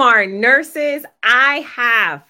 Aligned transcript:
smart 0.00 0.30
nurses. 0.30 1.04
I 1.22 1.56
have 1.76 2.24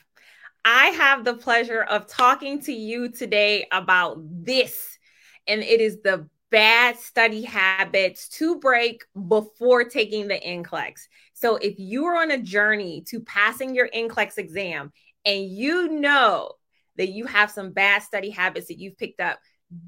I 0.65 0.87
have 0.87 1.25
the 1.25 1.35
pleasure 1.35 1.83
of 1.83 2.09
talking 2.09 2.61
to 2.63 2.73
you 2.73 3.11
today 3.11 3.69
about 3.71 4.19
this 4.21 4.99
and 5.47 5.63
it 5.63 5.81
is 5.81 6.01
the 6.03 6.29
bad 6.51 6.99
study 6.99 7.43
habits 7.43 8.29
to 8.31 8.59
break 8.59 9.05
before 9.29 9.85
taking 9.85 10.27
the 10.27 10.35
NCLEX. 10.35 11.07
So 11.33 11.59
if 11.59 11.79
you 11.79 12.07
are 12.07 12.21
on 12.21 12.33
a 12.33 12.43
journey 12.43 13.05
to 13.07 13.21
passing 13.21 13.73
your 13.73 13.89
NCLEX 13.95 14.39
exam 14.39 14.93
and 15.25 15.49
you 15.49 15.91
know 15.91 16.55
that 16.97 17.11
you 17.11 17.25
have 17.27 17.53
some 17.53 17.71
bad 17.71 18.03
study 18.03 18.31
habits 18.31 18.67
that 18.67 18.81
you've 18.81 18.99
picked 18.99 19.21
up, 19.21 19.39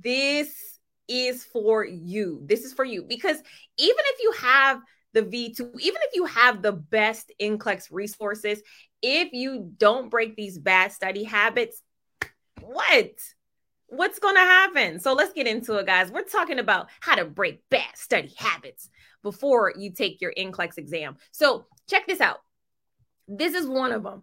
this 0.04 0.78
is 1.08 1.42
for 1.42 1.84
you. 1.84 2.42
This 2.44 2.64
is 2.64 2.72
for 2.72 2.84
you 2.84 3.02
because 3.02 3.38
even 3.76 4.04
if 4.06 4.22
you 4.22 4.32
have 4.38 4.80
the 5.12 5.22
V2, 5.22 5.60
even 5.80 6.00
if 6.02 6.14
you 6.14 6.24
have 6.26 6.62
the 6.62 6.72
best 6.72 7.32
NCLEX 7.40 7.88
resources, 7.90 8.62
if 9.02 9.32
you 9.32 9.72
don't 9.76 10.10
break 10.10 10.36
these 10.36 10.58
bad 10.58 10.92
study 10.92 11.24
habits, 11.24 11.82
what? 12.60 13.10
What's 13.88 14.18
going 14.18 14.36
to 14.36 14.40
happen? 14.40 15.00
So 15.00 15.12
let's 15.12 15.32
get 15.32 15.46
into 15.46 15.74
it, 15.74 15.86
guys. 15.86 16.10
We're 16.10 16.22
talking 16.22 16.58
about 16.58 16.88
how 17.00 17.16
to 17.16 17.24
break 17.24 17.62
bad 17.68 17.94
study 17.94 18.32
habits 18.36 18.88
before 19.22 19.74
you 19.76 19.92
take 19.92 20.20
your 20.20 20.32
NCLEX 20.36 20.78
exam. 20.78 21.16
So 21.30 21.66
check 21.88 22.06
this 22.06 22.20
out. 22.20 22.38
This 23.28 23.54
is 23.54 23.66
one 23.66 23.92
of 23.92 24.02
them. 24.02 24.22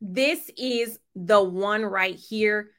This 0.00 0.50
is 0.56 0.98
the 1.16 1.42
one 1.42 1.82
right 1.84 2.14
here. 2.14 2.70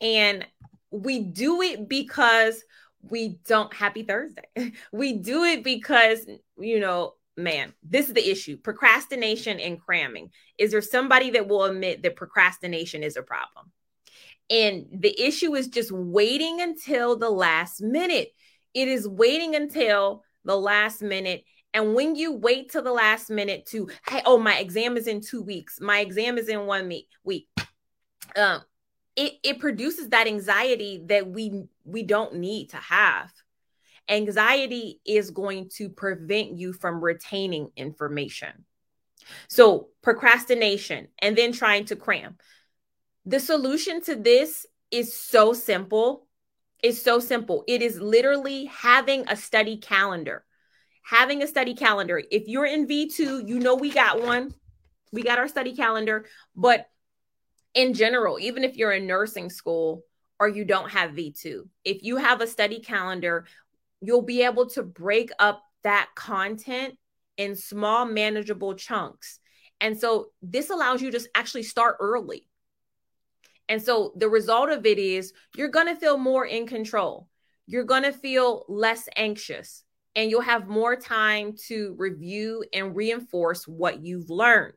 And 0.00 0.46
we 0.90 1.20
do 1.20 1.62
it 1.62 1.88
because 1.88 2.62
we 3.08 3.38
don't 3.46 3.72
happy 3.72 4.02
Thursday. 4.02 4.48
we 4.92 5.14
do 5.14 5.44
it 5.44 5.64
because, 5.64 6.26
you 6.58 6.80
know, 6.80 7.14
man, 7.36 7.72
this 7.82 8.08
is 8.08 8.14
the 8.14 8.30
issue 8.30 8.56
procrastination 8.56 9.60
and 9.60 9.80
cramming. 9.80 10.30
Is 10.58 10.70
there 10.70 10.82
somebody 10.82 11.30
that 11.30 11.48
will 11.48 11.64
admit 11.64 12.02
that 12.02 12.16
procrastination 12.16 13.02
is 13.02 13.16
a 13.16 13.22
problem? 13.22 13.70
And 14.50 14.86
the 14.92 15.18
issue 15.20 15.54
is 15.54 15.68
just 15.68 15.90
waiting 15.90 16.60
until 16.60 17.16
the 17.16 17.30
last 17.30 17.80
minute. 17.80 18.28
It 18.74 18.88
is 18.88 19.08
waiting 19.08 19.54
until 19.54 20.22
the 20.44 20.56
last 20.56 21.02
minute. 21.02 21.44
And 21.72 21.94
when 21.94 22.14
you 22.14 22.32
wait 22.32 22.70
till 22.70 22.82
the 22.82 22.92
last 22.92 23.30
minute 23.30 23.66
to, 23.70 23.88
hey, 24.08 24.22
oh, 24.26 24.38
my 24.38 24.58
exam 24.58 24.96
is 24.96 25.06
in 25.06 25.20
two 25.20 25.42
weeks, 25.42 25.80
my 25.80 26.00
exam 26.00 26.38
is 26.38 26.48
in 26.48 26.66
one 26.66 26.92
week, 27.24 27.48
um, 28.36 28.62
it, 29.16 29.34
it 29.42 29.58
produces 29.60 30.08
that 30.08 30.26
anxiety 30.26 31.02
that 31.06 31.28
we 31.28 31.64
we 31.84 32.02
don't 32.02 32.36
need 32.36 32.70
to 32.70 32.76
have. 32.76 33.30
Anxiety 34.08 35.00
is 35.06 35.30
going 35.30 35.70
to 35.76 35.88
prevent 35.88 36.56
you 36.56 36.72
from 36.72 37.02
retaining 37.02 37.70
information. 37.76 38.64
So 39.48 39.88
procrastination 40.02 41.08
and 41.18 41.36
then 41.36 41.52
trying 41.52 41.86
to 41.86 41.96
cram. 41.96 42.36
The 43.24 43.40
solution 43.40 44.02
to 44.02 44.16
this 44.16 44.66
is 44.90 45.18
so 45.18 45.54
simple. 45.54 46.26
It's 46.82 47.00
so 47.00 47.18
simple. 47.18 47.64
It 47.66 47.80
is 47.80 47.98
literally 47.98 48.66
having 48.66 49.24
a 49.28 49.36
study 49.36 49.78
calendar. 49.78 50.44
Having 51.04 51.42
a 51.42 51.46
study 51.46 51.74
calendar. 51.74 52.22
If 52.30 52.48
you're 52.48 52.66
in 52.66 52.86
v2 52.86 53.48
you 53.48 53.58
know 53.58 53.76
we 53.76 53.90
got 53.90 54.22
one. 54.22 54.52
We 55.12 55.22
got 55.22 55.38
our 55.38 55.48
study 55.48 55.74
calendar 55.74 56.26
but 56.56 56.90
in 57.74 57.94
general, 57.94 58.38
even 58.38 58.64
if 58.64 58.76
you're 58.76 58.92
in 58.92 59.06
nursing 59.06 59.50
school 59.50 60.02
or 60.38 60.48
you 60.48 60.64
don't 60.64 60.90
have 60.90 61.12
V2, 61.12 61.68
if 61.84 62.02
you 62.02 62.16
have 62.16 62.40
a 62.40 62.46
study 62.46 62.80
calendar, 62.80 63.46
you'll 64.00 64.22
be 64.22 64.42
able 64.42 64.68
to 64.70 64.82
break 64.82 65.30
up 65.38 65.62
that 65.82 66.08
content 66.14 66.96
in 67.36 67.56
small, 67.56 68.04
manageable 68.04 68.74
chunks. 68.74 69.40
And 69.80 69.98
so 69.98 70.30
this 70.40 70.70
allows 70.70 71.02
you 71.02 71.10
to 71.10 71.20
actually 71.34 71.64
start 71.64 71.96
early. 72.00 72.48
And 73.68 73.82
so 73.82 74.12
the 74.16 74.28
result 74.28 74.70
of 74.70 74.86
it 74.86 74.98
is 74.98 75.32
you're 75.56 75.68
going 75.68 75.86
to 75.86 75.96
feel 75.96 76.16
more 76.16 76.44
in 76.46 76.66
control. 76.66 77.28
You're 77.66 77.84
going 77.84 78.02
to 78.02 78.12
feel 78.12 78.64
less 78.68 79.08
anxious 79.16 79.84
and 80.14 80.30
you'll 80.30 80.42
have 80.42 80.68
more 80.68 80.96
time 80.96 81.56
to 81.66 81.94
review 81.98 82.64
and 82.72 82.94
reinforce 82.94 83.66
what 83.66 84.02
you've 84.04 84.30
learned. 84.30 84.74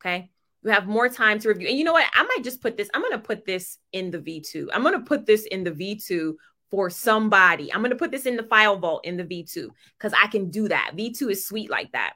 Okay. 0.00 0.30
You 0.66 0.72
have 0.72 0.88
more 0.88 1.08
time 1.08 1.38
to 1.38 1.48
review. 1.48 1.68
And 1.68 1.78
you 1.78 1.84
know 1.84 1.92
what? 1.92 2.06
I 2.12 2.24
might 2.24 2.42
just 2.42 2.60
put 2.60 2.76
this, 2.76 2.90
I'm 2.92 3.00
going 3.00 3.12
to 3.12 3.20
put 3.20 3.46
this 3.46 3.78
in 3.92 4.10
the 4.10 4.18
V2. 4.18 4.66
I'm 4.72 4.82
going 4.82 4.98
to 4.98 5.04
put 5.04 5.24
this 5.24 5.46
in 5.46 5.62
the 5.62 5.70
V2 5.70 6.34
for 6.72 6.90
somebody. 6.90 7.72
I'm 7.72 7.82
going 7.82 7.92
to 7.92 7.96
put 7.96 8.10
this 8.10 8.26
in 8.26 8.36
the 8.36 8.42
file 8.42 8.76
vault 8.76 9.04
in 9.04 9.16
the 9.16 9.22
V2 9.22 9.68
because 9.96 10.12
I 10.20 10.26
can 10.26 10.50
do 10.50 10.66
that. 10.66 10.94
V2 10.96 11.30
is 11.30 11.46
sweet 11.46 11.70
like 11.70 11.92
that. 11.92 12.14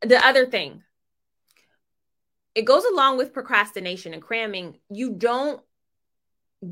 The 0.00 0.18
other 0.26 0.46
thing, 0.46 0.82
it 2.56 2.64
goes 2.64 2.84
along 2.84 3.18
with 3.18 3.32
procrastination 3.32 4.12
and 4.12 4.20
cramming. 4.20 4.80
You 4.90 5.12
don't 5.12 5.60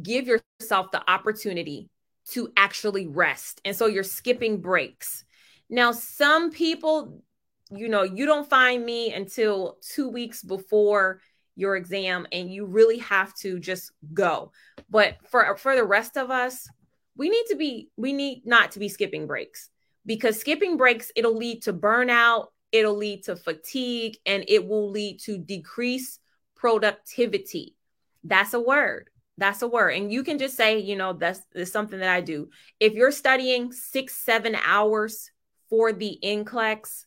give 0.02 0.26
yourself 0.26 0.90
the 0.90 1.08
opportunity 1.08 1.90
to 2.30 2.50
actually 2.56 3.06
rest. 3.06 3.60
And 3.64 3.76
so 3.76 3.86
you're 3.86 4.02
skipping 4.02 4.60
breaks. 4.60 5.24
Now, 5.70 5.92
some 5.92 6.50
people, 6.50 7.22
you 7.70 7.88
know, 7.88 8.02
you 8.02 8.26
don't 8.26 8.48
find 8.48 8.84
me 8.84 9.12
until 9.12 9.78
two 9.80 10.08
weeks 10.08 10.42
before 10.42 11.20
your 11.56 11.76
exam 11.76 12.26
and 12.32 12.52
you 12.52 12.66
really 12.66 12.98
have 12.98 13.34
to 13.36 13.58
just 13.58 13.92
go. 14.12 14.52
But 14.90 15.16
for 15.30 15.56
for 15.56 15.76
the 15.76 15.84
rest 15.84 16.16
of 16.16 16.30
us, 16.30 16.68
we 17.16 17.28
need 17.28 17.44
to 17.48 17.56
be 17.56 17.90
we 17.96 18.12
need 18.12 18.42
not 18.44 18.72
to 18.72 18.78
be 18.78 18.88
skipping 18.88 19.26
breaks 19.26 19.70
because 20.06 20.38
skipping 20.38 20.76
breaks 20.76 21.10
it'll 21.16 21.36
lead 21.36 21.62
to 21.62 21.72
burnout, 21.72 22.48
it'll 22.72 22.96
lead 22.96 23.24
to 23.24 23.36
fatigue 23.36 24.16
and 24.26 24.44
it 24.48 24.66
will 24.66 24.90
lead 24.90 25.20
to 25.20 25.38
decrease 25.38 26.18
productivity. 26.56 27.76
That's 28.24 28.54
a 28.54 28.60
word. 28.60 29.10
That's 29.36 29.62
a 29.62 29.68
word. 29.68 29.90
And 29.90 30.12
you 30.12 30.22
can 30.22 30.38
just 30.38 30.56
say, 30.56 30.78
you 30.78 30.96
know, 30.96 31.12
that's, 31.12 31.40
that's 31.52 31.72
something 31.72 31.98
that 31.98 32.08
I 32.08 32.20
do. 32.20 32.48
If 32.78 32.94
you're 32.94 33.10
studying 33.10 33.72
6 33.72 34.14
7 34.14 34.56
hours 34.64 35.30
for 35.68 35.92
the 35.92 36.18
NCLEX, 36.22 37.04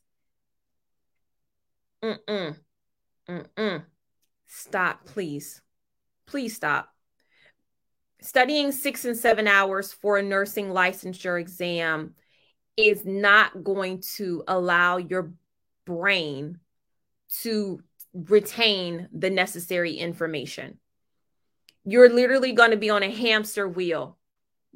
Mm-mm. 2.03 2.55
Mm-mm. 3.29 3.83
Stop, 4.47 5.05
please. 5.05 5.61
Please 6.25 6.55
stop. 6.55 6.89
Studying 8.21 8.71
six 8.71 9.05
and 9.05 9.15
seven 9.15 9.47
hours 9.47 9.93
for 9.93 10.17
a 10.17 10.23
nursing 10.23 10.67
licensure 10.67 11.39
exam 11.39 12.15
is 12.75 13.05
not 13.05 13.63
going 13.63 14.01
to 14.15 14.43
allow 14.47 14.97
your 14.97 15.33
brain 15.85 16.59
to 17.41 17.81
retain 18.13 19.07
the 19.13 19.29
necessary 19.29 19.93
information. 19.93 20.79
You're 21.85 22.09
literally 22.09 22.53
going 22.53 22.71
to 22.71 22.77
be 22.77 22.89
on 22.89 23.03
a 23.03 23.11
hamster 23.11 23.67
wheel, 23.67 24.17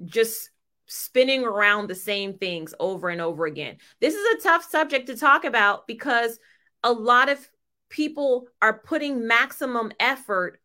just 0.06 0.50
spinning 0.86 1.44
around 1.44 1.88
the 1.88 1.96
same 1.96 2.38
things 2.38 2.74
over 2.80 3.10
and 3.10 3.22
over 3.22 3.46
again. 3.46 3.78
This 4.00 4.14
is 4.14 4.26
a 4.36 4.44
tough 4.44 4.64
subject 4.70 5.08
to 5.08 5.18
talk 5.18 5.46
about 5.46 5.88
because 5.88 6.40
a 6.84 6.92
lot 6.92 7.30
of 7.30 7.50
people 7.90 8.48
are 8.62 8.80
putting 8.80 9.28
maximum 9.28 9.92
effort 10.00 10.60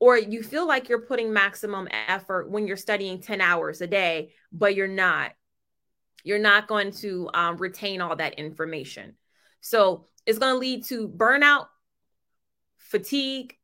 or 0.00 0.18
you 0.18 0.42
feel 0.42 0.66
like 0.66 0.88
you're 0.88 1.00
putting 1.00 1.32
maximum 1.32 1.88
effort 2.08 2.50
when 2.50 2.66
you're 2.66 2.76
studying 2.76 3.20
10 3.20 3.40
hours 3.40 3.80
a 3.80 3.86
day 3.86 4.32
but 4.52 4.74
you're 4.74 4.88
not. 4.88 5.32
You're 6.22 6.38
not 6.38 6.68
going 6.68 6.92
to 6.92 7.28
um, 7.34 7.58
retain 7.58 8.00
all 8.00 8.16
that 8.16 8.34
information. 8.34 9.14
So 9.60 10.06
it's 10.24 10.38
going 10.38 10.54
to 10.54 10.58
lead 10.58 10.84
to 10.86 11.06
burnout 11.06 11.66
fatigue 12.78 13.56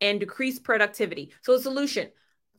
and 0.00 0.20
decreased 0.20 0.62
productivity. 0.62 1.32
So 1.42 1.56
the 1.56 1.62
solution 1.62 2.10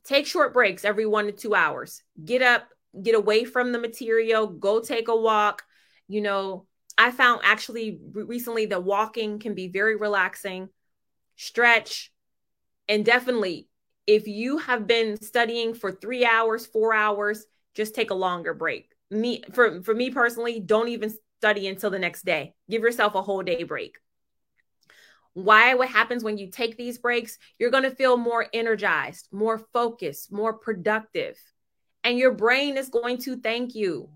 take 0.04 0.26
short 0.26 0.52
breaks 0.52 0.84
every 0.84 1.06
one 1.06 1.26
to 1.26 1.32
two 1.32 1.54
hours. 1.54 2.02
Get 2.22 2.42
up 2.42 2.68
get 3.02 3.14
away 3.14 3.44
from 3.44 3.72
the 3.72 3.78
material 3.78 4.46
go 4.46 4.80
take 4.80 5.08
a 5.08 5.16
walk 5.16 5.62
you 6.06 6.20
know 6.20 6.66
I 6.98 7.12
found 7.12 7.40
actually 7.44 8.00
recently 8.12 8.66
that 8.66 8.82
walking 8.82 9.38
can 9.38 9.54
be 9.54 9.68
very 9.68 9.96
relaxing, 9.96 10.68
stretch, 11.36 12.12
and 12.88 13.04
definitely 13.04 13.68
if 14.08 14.26
you 14.26 14.56
have 14.56 14.86
been 14.86 15.20
studying 15.20 15.74
for 15.74 15.92
three 15.92 16.24
hours, 16.24 16.66
four 16.66 16.94
hours, 16.94 17.44
just 17.74 17.94
take 17.94 18.10
a 18.10 18.14
longer 18.14 18.54
break. 18.54 18.90
Me 19.10 19.44
for 19.52 19.82
for 19.82 19.94
me 19.94 20.10
personally, 20.10 20.60
don't 20.60 20.88
even 20.88 21.14
study 21.38 21.68
until 21.68 21.90
the 21.90 21.98
next 21.98 22.24
day. 22.24 22.54
Give 22.68 22.82
yourself 22.82 23.14
a 23.14 23.22
whole 23.22 23.42
day 23.42 23.62
break. 23.62 23.96
Why? 25.34 25.74
What 25.74 25.90
happens 25.90 26.24
when 26.24 26.38
you 26.38 26.50
take 26.50 26.76
these 26.76 26.98
breaks? 26.98 27.38
You're 27.58 27.70
going 27.70 27.84
to 27.84 27.94
feel 27.94 28.16
more 28.16 28.46
energized, 28.52 29.28
more 29.30 29.58
focused, 29.72 30.32
more 30.32 30.54
productive. 30.54 31.38
And 32.02 32.18
your 32.18 32.32
brain 32.32 32.78
is 32.78 32.88
going 32.88 33.18
to 33.18 33.36
thank 33.36 33.74
you 33.74 34.08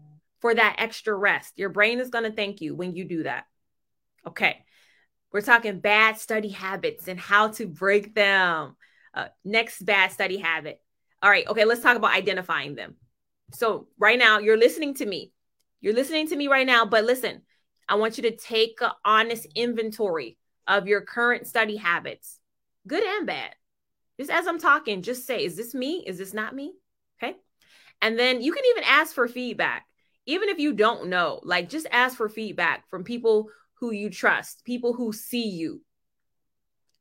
for 0.43 0.55
that 0.55 0.77
extra 0.79 1.15
rest. 1.15 1.55
Your 1.57 1.71
brain 1.71 2.01
is 2.01 2.11
going 2.11 2.25
to 2.25 2.33
thank 2.33 2.61
you 2.61 2.75
when 2.75 2.95
you 2.95 3.05
do 3.05 3.23
that. 3.23 3.47
Okay. 4.27 4.59
We're 5.33 5.41
talking 5.41 5.81
bad 5.81 6.19
study 6.19 6.51
habits 6.51 7.09
and 7.09 7.19
how 7.19 7.49
to 7.53 7.67
break 7.67 8.15
them. 8.15 8.77
Uh, 9.15 9.29
next 9.45 9.83
bad 9.83 10.13
study 10.13 10.37
habit. 10.37 10.81
All 11.23 11.31
right. 11.31 11.47
Okay. 11.47 11.65
Let's 11.65 11.81
talk 11.81 11.97
about 11.97 12.15
identifying 12.15 12.75
them. 12.75 12.97
So, 13.55 13.87
right 13.99 14.19
now, 14.19 14.41
you're 14.41 14.59
listening 14.59 14.95
to 14.95 15.07
me. 15.07 15.33
You're 15.81 15.95
listening 15.95 16.29
to 16.29 16.37
me 16.37 16.49
right 16.49 16.67
now, 16.67 16.87
but 16.87 17.05
listen, 17.05 17.43
I 17.89 17.97
want 17.97 18.17
you 18.17 18.23
to 18.23 18.37
take 18.37 18.79
an 18.81 18.93
honest 19.05 19.47
inventory 19.55 20.39
of 20.67 20.87
your 20.87 21.03
current 21.03 21.47
study 21.47 21.77
habits, 21.77 22.39
good 22.87 23.03
and 23.03 23.27
bad. 23.27 23.55
Just 24.19 24.31
as 24.31 24.47
I'm 24.47 24.61
talking, 24.61 25.03
just 25.03 25.27
say, 25.27 25.45
is 25.45 25.57
this 25.57 25.75
me? 25.75 26.05
Is 26.07 26.19
this 26.19 26.33
not 26.33 26.55
me? 26.55 26.73
Okay. 27.23 27.37
And 28.01 28.19
then 28.19 28.41
you 28.43 28.53
can 28.53 28.65
even 28.71 28.85
ask 28.85 29.15
for 29.15 29.29
feedback. 29.29 29.87
Even 30.27 30.49
if 30.49 30.59
you 30.59 30.73
don't 30.73 31.09
know, 31.09 31.41
like 31.43 31.69
just 31.69 31.87
ask 31.91 32.17
for 32.17 32.29
feedback 32.29 32.89
from 32.89 33.05
people 33.05 33.49
who 33.75 33.91
you 33.93 34.11
trust, 34.11 34.65
people 34.65 34.93
who 34.93 35.13
see 35.13 35.49
you. 35.49 35.83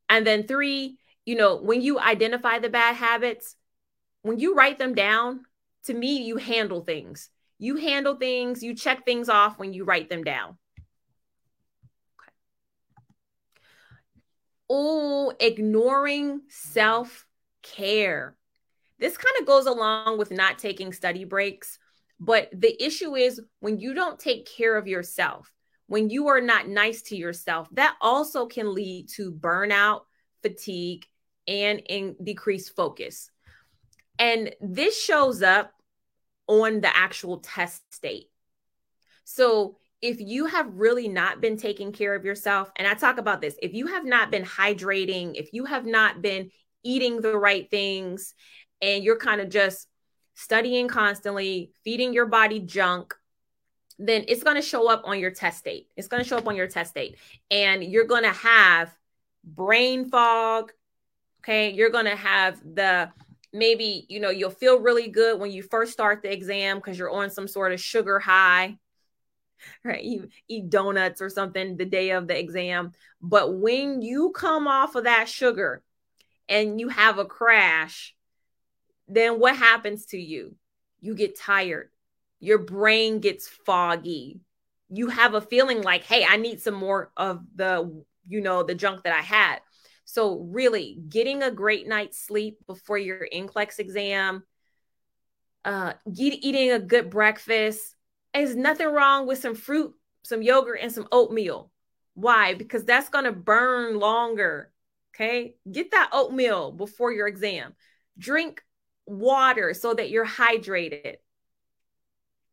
And 0.10 0.26
then 0.26 0.48
three, 0.48 0.98
you 1.26 1.36
know, 1.36 1.58
when 1.58 1.82
you 1.82 2.00
identify 2.00 2.60
the 2.60 2.70
bad 2.70 2.96
habits, 2.96 3.56
when 4.24 4.40
you 4.40 4.56
write 4.56 4.80
them 4.80 4.94
down, 4.96 5.42
to 5.86 5.94
me, 5.94 6.24
you 6.24 6.38
handle 6.38 6.82
things. 6.82 7.30
You 7.58 7.76
handle 7.76 8.16
things, 8.16 8.64
you 8.64 8.76
check 8.76 9.06
things 9.06 9.30
off 9.30 9.60
when 9.60 9.74
you 9.74 9.84
write 9.84 10.10
them 10.10 10.24
down. 10.24 10.58
Okay. 12.20 12.32
Oh, 14.70 15.34
ignoring 15.40 16.42
self 16.50 17.26
care. 17.62 18.36
This 19.00 19.18
kind 19.18 19.36
of 19.40 19.46
goes 19.46 19.66
along 19.66 20.18
with 20.18 20.32
not 20.32 20.60
taking 20.60 20.94
study 20.94 21.24
breaks. 21.24 21.80
But 22.24 22.50
the 22.54 22.82
issue 22.82 23.16
is 23.16 23.42
when 23.62 23.80
you 23.80 23.96
don't 23.96 24.20
take 24.20 24.46
care 24.46 24.78
of 24.78 24.88
yourself, 24.88 25.52
when 25.88 26.12
you 26.12 26.28
are 26.28 26.40
not 26.40 26.68
nice 26.68 27.02
to 27.04 27.18
yourself, 27.18 27.68
that 27.72 27.96
also 28.00 28.46
can 28.46 28.76
lead 28.76 29.10
to 29.16 29.32
burnout, 29.32 30.02
fatigue, 30.44 31.08
and 31.48 31.82
in 31.90 32.16
decreased 32.24 32.76
focus. 32.76 33.32
And 34.20 34.54
this 34.62 35.02
shows 35.02 35.42
up 35.42 35.74
on 36.46 36.80
the 36.80 36.96
actual 36.96 37.40
test 37.40 37.82
state. 37.92 38.28
So 39.24 39.78
if 40.00 40.20
you 40.20 40.46
have 40.46 40.68
really 40.76 41.08
not 41.08 41.42
been 41.42 41.58
taking 41.58 41.92
care 41.92 42.14
of 42.14 42.24
yourself, 42.24 42.72
and 42.76 42.88
I 42.88 42.94
talk 42.94 43.18
about 43.18 43.42
this, 43.42 43.56
if 43.64 43.74
you 43.74 43.88
have 43.88 44.06
not 44.06 44.30
been 44.30 44.44
hydrating, 44.44 45.32
if 45.34 45.54
you 45.54 45.66
have 45.66 45.88
not 45.88 46.22
been 46.22 46.52
eating 46.84 47.20
the 47.20 47.36
right 47.36 47.68
things, 47.72 48.36
and 48.80 49.04
you're 49.04 49.18
kind 49.18 49.42
of 49.42 49.50
just 49.50 49.88
studying 50.34 50.88
constantly, 50.88 51.72
feeding 51.84 52.14
your 52.14 52.26
body 52.26 52.60
junk, 52.60 53.16
then 54.00 54.26
it's 54.28 54.44
going 54.44 54.56
to 54.56 54.62
show 54.62 54.90
up 54.90 55.04
on 55.06 55.20
your 55.20 55.32
test 55.32 55.64
date. 55.64 55.88
It's 55.96 56.08
going 56.08 56.24
to 56.24 56.28
show 56.28 56.38
up 56.38 56.48
on 56.48 56.56
your 56.56 56.68
test 56.68 56.96
date. 56.96 57.18
and 57.50 57.84
you're 57.84 58.06
going 58.06 58.24
to 58.24 58.32
have 58.32 58.94
brain 59.44 60.10
fog. 60.10 60.72
Okay. 61.44 61.72
You're 61.72 61.90
going 61.90 62.06
to 62.06 62.16
have 62.16 62.60
the 62.64 63.12
maybe, 63.54 64.06
you 64.08 64.20
know, 64.20 64.30
you'll 64.30 64.50
feel 64.50 64.80
really 64.80 65.10
good 65.10 65.40
when 65.40 65.52
you 65.52 65.62
first 65.64 65.92
start 65.92 66.22
the 66.22 66.32
exam 66.32 66.78
because 66.78 66.98
you're 66.98 67.12
on 67.12 67.30
some 67.30 67.48
sort 67.48 67.74
of 67.74 67.82
sugar 67.82 68.20
high, 68.20 68.78
right? 69.84 70.04
You 70.04 70.30
eat 70.48 70.70
donuts 70.70 71.22
or 71.22 71.30
something 71.30 71.78
the 71.78 71.86
day 71.86 72.12
of 72.12 72.28
the 72.28 72.38
exam. 72.38 72.94
But 73.22 73.56
when 73.56 74.02
you 74.02 74.32
come 74.32 74.68
off 74.68 74.96
of 74.96 75.04
that 75.04 75.28
sugar 75.28 75.84
and 76.48 76.80
you 76.80 76.90
have 76.90 77.18
a 77.18 77.26
crash, 77.26 78.16
then 79.16 79.40
what 79.40 79.56
happens 79.56 80.06
to 80.08 80.18
you? 80.20 80.56
You 81.00 81.16
get 81.16 81.38
tired. 81.38 81.90
Your 82.40 82.60
brain 82.60 83.20
gets 83.20 83.48
foggy. 83.48 84.42
You 84.90 85.08
have 85.08 85.34
a 85.34 85.42
feeling 85.42 85.82
like, 85.82 86.04
hey, 86.04 86.26
I 86.28 86.38
need 86.38 86.62
some 86.62 86.74
more 86.74 87.12
of 87.16 87.42
the 87.56 88.04
you 88.28 88.42
know, 88.42 88.64
the 88.64 88.76
junk 88.76 89.04
that 89.04 89.14
I 89.14 89.22
had. 89.22 89.60
So, 90.06 90.40
really, 90.40 91.00
getting 91.08 91.44
a 91.44 91.52
great 91.52 91.88
night's 91.88 92.20
sleep 92.20 92.60
before 92.68 92.98
your 92.98 93.28
NCLEX 93.34 93.80
exam, 93.80 94.44
uh, 95.64 95.94
get, 96.14 96.34
eating 96.44 96.72
a 96.72 96.80
good 96.80 97.10
breakfast. 97.10 97.96
There's 98.34 98.56
nothing 98.56 98.88
wrong 98.88 99.28
with 99.28 99.40
some 99.40 99.56
fruit, 99.56 99.94
some 100.24 100.42
yogurt, 100.42 100.80
and 100.82 100.92
some 100.92 101.08
oatmeal. 101.12 101.72
Why? 102.14 102.56
Because 102.56 102.84
that's 102.84 103.10
going 103.10 103.26
to 103.26 103.32
burn 103.32 104.00
longer. 104.00 104.72
Okay. 105.16 105.56
Get 105.70 105.92
that 105.92 106.10
oatmeal 106.14 106.72
before 106.72 107.12
your 107.12 107.28
exam. 107.28 107.74
Drink 108.18 108.62
water 109.12 109.74
so 109.74 109.94
that 109.94 110.10
you're 110.10 110.26
hydrated. 110.26 111.18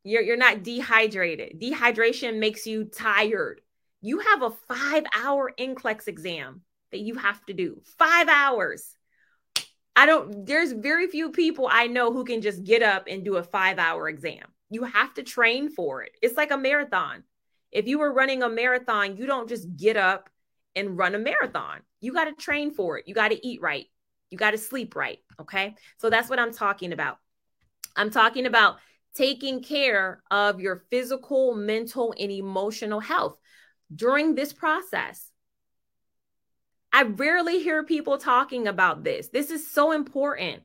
You're, 0.04 0.22
you're 0.22 0.36
not 0.36 0.62
dehydrated. 0.62 1.60
Dehydration 1.60 2.38
makes 2.38 2.66
you 2.66 2.84
tired 2.84 3.60
you 4.00 4.20
have 4.20 4.42
a 4.42 4.50
five 4.50 5.04
hour 5.14 5.52
NCLEX 5.58 6.08
exam 6.08 6.62
that 6.92 7.00
you 7.00 7.16
have 7.16 7.44
to 7.46 7.52
do. 7.52 7.80
Five 7.98 8.28
hours. 8.28 8.94
I 9.96 10.06
don't, 10.06 10.46
there's 10.46 10.72
very 10.72 11.08
few 11.08 11.30
people 11.30 11.68
I 11.70 11.88
know 11.88 12.12
who 12.12 12.24
can 12.24 12.40
just 12.40 12.62
get 12.62 12.82
up 12.82 13.06
and 13.08 13.24
do 13.24 13.36
a 13.36 13.42
five 13.42 13.78
hour 13.78 14.08
exam. 14.08 14.44
You 14.70 14.84
have 14.84 15.14
to 15.14 15.22
train 15.22 15.70
for 15.70 16.02
it. 16.02 16.12
It's 16.22 16.36
like 16.36 16.52
a 16.52 16.56
marathon. 16.56 17.24
If 17.72 17.88
you 17.88 17.98
were 17.98 18.12
running 18.12 18.42
a 18.42 18.48
marathon, 18.48 19.16
you 19.16 19.26
don't 19.26 19.48
just 19.48 19.76
get 19.76 19.96
up 19.96 20.30
and 20.76 20.96
run 20.96 21.14
a 21.14 21.18
marathon. 21.18 21.80
You 22.00 22.12
got 22.12 22.26
to 22.26 22.32
train 22.32 22.70
for 22.72 22.98
it. 22.98 23.08
You 23.08 23.14
got 23.14 23.32
to 23.32 23.46
eat 23.46 23.60
right. 23.60 23.86
You 24.30 24.38
got 24.38 24.50
to 24.52 24.58
sleep 24.58 24.94
right. 24.94 25.18
Okay. 25.40 25.74
So 25.98 26.10
that's 26.10 26.28
what 26.28 26.38
I'm 26.38 26.52
talking 26.52 26.92
about. 26.92 27.18
I'm 27.96 28.10
talking 28.10 28.46
about 28.46 28.76
taking 29.14 29.62
care 29.62 30.22
of 30.30 30.60
your 30.60 30.84
physical, 30.90 31.54
mental, 31.54 32.14
and 32.18 32.30
emotional 32.30 33.00
health 33.00 33.36
during 33.94 34.34
this 34.34 34.52
process. 34.52 35.30
I 36.92 37.02
rarely 37.02 37.62
hear 37.62 37.82
people 37.84 38.18
talking 38.18 38.66
about 38.66 39.04
this. 39.04 39.28
This 39.28 39.50
is 39.50 39.70
so 39.70 39.92
important 39.92 40.62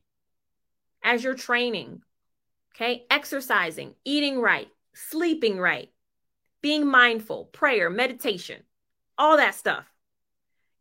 as 1.03 1.23
you're 1.23 1.33
training. 1.33 2.01
Okay. 2.75 3.05
Exercising, 3.09 3.93
eating 4.03 4.39
right, 4.39 4.67
sleeping 4.93 5.59
right, 5.59 5.89
being 6.61 6.87
mindful, 6.87 7.45
prayer, 7.45 7.89
meditation, 7.89 8.63
all 9.17 9.37
that 9.37 9.55
stuff. 9.55 9.85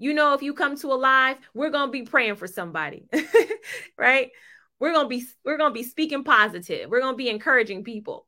You 0.02 0.14
know, 0.14 0.34
if 0.34 0.43
you 0.43 0.52
come 0.52 0.76
to 0.78 0.88
a 0.88 0.94
live, 0.94 1.37
we're 1.54 1.70
going 1.70 1.87
to 1.87 1.93
be 1.93 2.02
praying 2.02 2.34
for 2.34 2.49
somebody, 2.49 3.06
right? 3.96 4.32
We're 4.81 4.93
going 4.93 5.04
to 5.04 5.08
be 5.08 5.25
we're 5.44 5.56
going 5.56 5.70
to 5.70 5.75
be 5.75 5.84
speaking 5.84 6.25
positive. 6.25 6.90
We're 6.90 7.02
going 7.02 7.12
to 7.12 7.16
be 7.16 7.31
encouraging 7.31 7.84
people. 7.84 8.26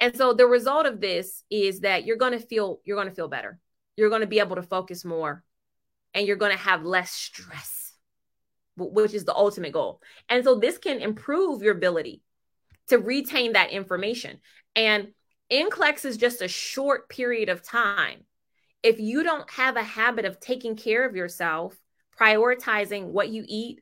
And 0.00 0.16
so 0.16 0.32
the 0.32 0.48
result 0.48 0.86
of 0.86 1.00
this 1.00 1.44
is 1.50 1.82
that 1.82 2.04
you're 2.04 2.16
going 2.16 2.32
to 2.32 2.40
feel 2.40 2.80
you're 2.84 2.96
going 2.96 3.08
to 3.08 3.14
feel 3.14 3.28
better. 3.28 3.60
You're 3.96 4.08
going 4.08 4.22
to 4.22 4.26
be 4.26 4.40
able 4.40 4.56
to 4.56 4.62
focus 4.62 5.04
more 5.04 5.44
and 6.14 6.26
you're 6.26 6.34
going 6.34 6.50
to 6.50 6.58
have 6.58 6.82
less 6.82 7.12
stress, 7.12 7.92
which 8.76 9.14
is 9.14 9.24
the 9.24 9.36
ultimate 9.36 9.74
goal. 9.74 10.02
And 10.28 10.42
so 10.42 10.56
this 10.56 10.78
can 10.78 11.00
improve 11.00 11.62
your 11.62 11.76
ability 11.76 12.22
to 12.88 12.98
retain 12.98 13.52
that 13.52 13.70
information. 13.70 14.40
And 14.74 15.12
NCLEX 15.52 16.04
is 16.04 16.16
just 16.16 16.42
a 16.42 16.48
short 16.48 17.08
period 17.08 17.50
of 17.50 17.62
time. 17.62 18.24
If 18.82 19.00
you 19.00 19.22
don't 19.22 19.48
have 19.50 19.76
a 19.76 19.82
habit 19.82 20.24
of 20.24 20.40
taking 20.40 20.76
care 20.76 21.04
of 21.04 21.16
yourself, 21.16 21.76
prioritizing 22.18 23.06
what 23.06 23.28
you 23.28 23.44
eat, 23.46 23.80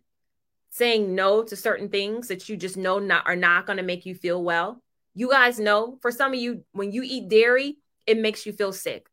saying 0.70 1.14
no 1.14 1.42
to 1.42 1.56
certain 1.56 1.88
things 1.88 2.28
that 2.28 2.48
you 2.48 2.56
just 2.56 2.76
know 2.76 2.98
not 2.98 3.26
are 3.26 3.36
not 3.36 3.66
going 3.66 3.78
to 3.78 3.82
make 3.82 4.06
you 4.06 4.14
feel 4.14 4.42
well, 4.42 4.82
you 5.14 5.30
guys 5.30 5.58
know 5.58 5.98
for 6.02 6.10
some 6.10 6.34
of 6.34 6.38
you, 6.38 6.64
when 6.72 6.92
you 6.92 7.02
eat 7.02 7.28
dairy, 7.28 7.78
it 8.06 8.18
makes 8.18 8.44
you 8.44 8.52
feel 8.52 8.72
sick. 8.72 9.08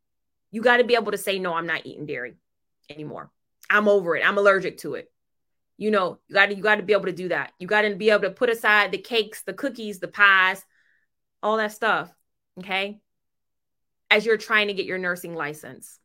You 0.52 0.62
got 0.62 0.78
to 0.78 0.84
be 0.84 0.96
able 0.96 1.12
to 1.14 1.18
say, 1.18 1.40
no, 1.40 1.54
I'm 1.54 1.66
not 1.66 1.86
eating 1.86 2.06
dairy 2.06 2.36
anymore. 2.90 3.32
I'm 3.70 3.88
over 3.88 4.16
it. 4.16 4.28
I'm 4.28 4.38
allergic 4.38 4.78
to 4.80 4.96
it. 4.96 5.10
You 5.78 5.92
know, 5.92 6.20
you 6.28 6.36
got 6.36 6.46
to 6.48 6.56
you 6.56 6.62
got 6.62 6.76
to 6.76 6.84
be 6.84 6.94
able 6.94 7.06
to 7.06 7.14
do 7.14 7.30
that. 7.30 7.54
You 7.58 7.68
got 7.68 7.82
to 7.82 7.96
be 7.96 8.10
able 8.10 8.24
to 8.24 8.30
put 8.32 8.50
aside 8.50 8.92
the 8.92 8.98
cakes, 9.00 9.42
the 9.42 9.54
cookies, 9.54 10.00
the 10.00 10.08
pies, 10.08 10.64
all 11.42 11.58
that 11.58 11.72
stuff. 11.72 12.14
Okay. 12.60 13.00
As 14.14 14.28
you're 14.28 14.38
trying 14.38 14.68
to 14.68 14.76
get 14.76 14.86
your 14.86 15.00
nursing 15.00 15.34
license. 15.34 15.98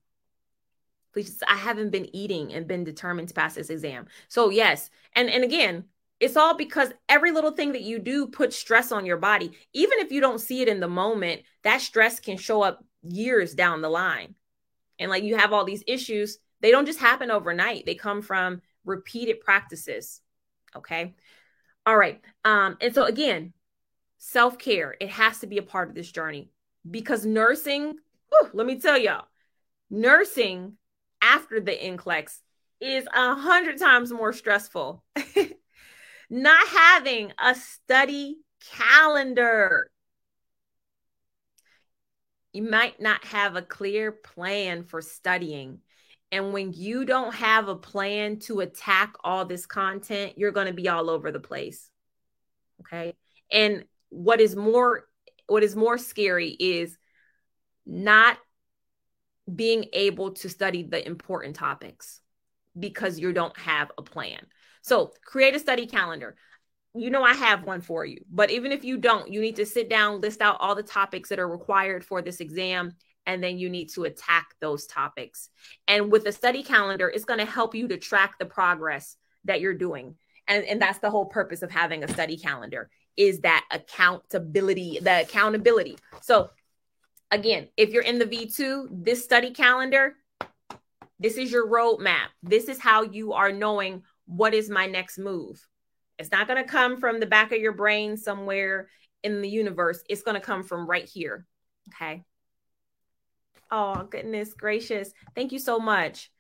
Please, 1.13 1.43
I 1.47 1.57
haven't 1.57 1.91
been 1.91 2.09
eating 2.17 2.55
and 2.55 2.67
been 2.67 2.83
determined 2.83 3.29
to 3.29 3.35
pass 3.35 3.55
this 3.55 3.69
exam. 3.69 4.07
So 4.29 4.49
yes, 4.49 4.89
and 5.15 5.29
and 5.29 5.45
again, 5.45 5.85
it's 6.19 6.35
all 6.35 6.57
because 6.57 6.91
every 7.11 7.33
little 7.33 7.51
thing 7.51 7.73
that 7.73 7.83
you 7.83 7.99
do 7.99 8.27
puts 8.27 8.57
stress 8.57 8.93
on 8.93 9.05
your 9.05 9.19
body. 9.19 9.53
Even 9.75 9.99
if 9.99 10.11
you 10.11 10.23
don't 10.23 10.41
see 10.41 10.63
it 10.63 10.69
in 10.69 10.81
the 10.81 10.89
moment, 10.89 11.43
that 11.65 11.83
stress 11.83 12.19
can 12.19 12.39
show 12.39 12.63
up 12.63 12.83
years 13.03 13.53
down 13.53 13.83
the 13.83 13.91
line. 13.91 14.35
And 14.99 15.11
like 15.11 15.23
you 15.23 15.37
have 15.37 15.53
all 15.53 15.67
these 15.67 15.85
issues, 15.87 16.39
they 16.63 16.71
don't 16.71 16.87
just 16.87 17.01
happen 17.01 17.31
overnight. 17.31 17.85
They 17.85 17.95
come 17.95 18.23
from 18.23 18.63
repeated 18.87 19.41
practices. 19.41 20.23
Okay. 20.75 21.15
All 21.85 21.97
right. 21.97 22.23
Um, 22.43 22.79
and 22.81 22.95
so 22.95 23.05
again, 23.05 23.53
self-care, 24.17 24.97
it 24.99 25.11
has 25.11 25.41
to 25.41 25.47
be 25.47 25.59
a 25.59 25.63
part 25.63 25.91
of 25.91 25.95
this 25.95 26.11
journey 26.11 26.51
because 26.91 27.25
nursing, 27.25 27.95
whew, 28.31 28.51
let 28.53 28.67
me 28.67 28.81
tell 28.81 28.99
y'all, 28.99 29.27
nursing 29.91 30.75
after 31.21 31.61
the 31.61 31.73
NCLEX 31.73 32.39
is 32.81 33.07
a 33.13 33.35
hundred 33.35 33.79
times 33.79 34.13
more 34.13 34.33
stressful 34.33 35.03
not 36.31 36.69
having 36.69 37.33
a 37.43 37.55
study 37.55 38.39
calendar. 38.77 39.91
You 42.53 42.63
might 42.63 43.01
not 43.01 43.25
have 43.25 43.57
a 43.57 43.63
clear 43.63 44.13
plan 44.13 44.85
for 44.85 45.01
studying. 45.01 45.81
And 46.31 46.53
when 46.53 46.73
you 46.73 47.05
don't 47.05 47.35
have 47.35 47.69
a 47.69 47.77
plan 47.77 48.39
to 48.41 48.61
attack 48.61 49.15
all 49.25 49.45
this 49.45 49.65
content, 49.65 50.35
you're 50.37 50.53
going 50.53 50.67
to 50.67 50.73
be 50.75 50.89
all 50.89 51.09
over 51.09 51.33
the 51.33 51.41
place. 51.41 51.91
Okay. 52.81 53.15
And 53.51 53.85
what 54.11 54.41
is 54.41 54.55
more 54.55 55.05
what 55.49 55.63
is 55.63 55.75
more 55.75 55.99
scary 55.99 56.51
is 56.51 56.97
not 57.85 58.39
being 59.53 59.87
able 59.93 60.33
to 60.33 60.49
study 60.49 60.83
the 60.83 61.05
important 61.07 61.57
topics 61.57 62.21
because 62.79 63.19
you 63.19 63.33
don't 63.33 63.57
have 63.59 63.91
a 63.99 64.03
plan. 64.03 64.47
So, 64.83 65.13
create 65.25 65.57
a 65.57 65.59
study 65.59 65.87
calendar. 65.87 66.37
You 66.95 67.11
know, 67.11 67.23
I 67.23 67.35
have 67.35 67.65
one 67.65 67.81
for 67.81 68.05
you, 68.05 68.19
but 68.31 68.51
even 68.51 68.73
if 68.73 68.85
you 68.85 68.99
don't, 68.99 69.31
you 69.33 69.41
need 69.41 69.57
to 69.57 69.67
sit 69.67 69.89
down, 69.89 70.21
list 70.21 70.41
out 70.41 70.59
all 70.61 70.75
the 70.75 70.83
topics 70.83 71.29
that 71.29 71.39
are 71.39 71.49
required 71.49 72.05
for 72.05 72.23
this 72.23 72.41
exam, 72.41 72.93
and 73.27 73.43
then 73.43 73.59
you 73.59 73.69
need 73.69 73.91
to 73.91 74.05
attack 74.05 74.55
those 74.61 74.87
topics. 74.87 75.51
And 75.87 76.11
with 76.11 76.27
a 76.27 76.33
study 76.33 76.63
calendar, 76.63 77.09
it's 77.09 77.27
going 77.27 77.41
to 77.41 77.47
help 77.47 77.75
you 77.75 77.89
to 77.89 77.99
track 77.99 78.39
the 78.39 78.47
progress 78.47 79.17
that 79.45 79.61
you're 79.61 79.75
doing. 79.75 80.17
And, 80.47 80.65
and 80.65 80.81
that's 80.81 80.99
the 80.99 81.11
whole 81.11 81.27
purpose 81.27 81.63
of 81.63 81.71
having 81.71 82.03
a 82.03 82.09
study 82.09 82.39
calendar 82.39 82.91
is 83.19 83.41
that 83.41 83.67
accountability, 83.71 85.01
the 85.03 85.23
accountability. 85.23 85.99
So 86.23 86.51
again, 87.31 87.69
if 87.77 87.91
you're 87.91 88.05
in 88.05 88.19
the 88.19 88.25
V2, 88.25 88.87
this 88.91 89.25
study 89.25 89.51
calendar, 89.51 90.15
this 91.19 91.37
is 91.37 91.51
your 91.51 91.67
roadmap. 91.67 92.29
This 92.43 92.69
is 92.69 92.79
how 92.79 93.03
you 93.03 93.33
are 93.33 93.53
knowing 93.53 94.05
what 94.27 94.55
is 94.55 94.71
my 94.71 94.87
next 94.87 95.19
move. 95.19 95.67
It's 96.19 96.31
not 96.31 96.47
going 96.47 96.63
to 96.63 96.69
come 96.69 96.99
from 97.01 97.19
the 97.19 97.27
back 97.27 97.53
of 97.53 97.61
your 97.61 97.73
brain 97.73 98.17
somewhere 98.17 98.89
in 99.25 99.43
the 99.43 99.49
universe. 99.49 100.03
It's 100.09 100.23
going 100.23 100.37
to 100.37 100.41
come 100.41 100.63
from 100.63 100.87
right 100.87 101.05
here. 101.05 101.45
Okay. 101.93 102.23
Oh, 103.71 104.05
goodness 104.05 104.55
gracious. 104.55 105.13
Thank 105.35 105.51
you 105.51 105.59
so 105.59 105.81
much. 105.81 106.31